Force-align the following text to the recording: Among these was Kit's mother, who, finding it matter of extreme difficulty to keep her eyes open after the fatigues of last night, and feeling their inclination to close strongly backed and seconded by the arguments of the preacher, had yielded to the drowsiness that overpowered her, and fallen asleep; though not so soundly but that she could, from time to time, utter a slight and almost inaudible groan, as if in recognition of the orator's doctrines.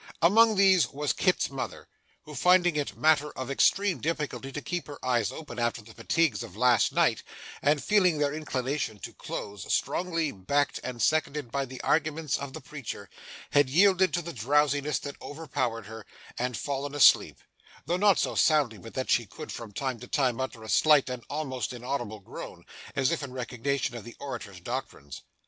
Among 0.23 0.55
these 0.55 0.87
was 0.87 1.13
Kit's 1.13 1.51
mother, 1.51 1.87
who, 2.23 2.33
finding 2.33 2.75
it 2.75 2.97
matter 2.97 3.29
of 3.37 3.51
extreme 3.51 3.99
difficulty 4.01 4.51
to 4.51 4.59
keep 4.59 4.87
her 4.87 4.97
eyes 5.05 5.31
open 5.31 5.59
after 5.59 5.83
the 5.83 5.93
fatigues 5.93 6.41
of 6.41 6.57
last 6.57 6.91
night, 6.91 7.21
and 7.61 7.83
feeling 7.83 8.17
their 8.17 8.33
inclination 8.33 8.97
to 8.97 9.13
close 9.13 9.71
strongly 9.71 10.31
backed 10.31 10.79
and 10.83 11.03
seconded 11.03 11.51
by 11.51 11.65
the 11.65 11.79
arguments 11.81 12.35
of 12.35 12.53
the 12.53 12.61
preacher, 12.61 13.11
had 13.51 13.69
yielded 13.69 14.11
to 14.15 14.23
the 14.23 14.33
drowsiness 14.33 14.97
that 14.97 15.21
overpowered 15.21 15.85
her, 15.85 16.07
and 16.39 16.57
fallen 16.57 16.95
asleep; 16.95 17.37
though 17.85 17.95
not 17.97 18.17
so 18.17 18.33
soundly 18.33 18.79
but 18.79 18.95
that 18.95 19.11
she 19.11 19.27
could, 19.27 19.51
from 19.51 19.71
time 19.71 19.99
to 19.99 20.07
time, 20.07 20.41
utter 20.41 20.63
a 20.63 20.67
slight 20.69 21.11
and 21.11 21.23
almost 21.29 21.73
inaudible 21.73 22.19
groan, 22.19 22.65
as 22.95 23.11
if 23.11 23.21
in 23.21 23.31
recognition 23.31 23.95
of 23.95 24.03
the 24.03 24.15
orator's 24.19 24.59
doctrines. 24.61 25.21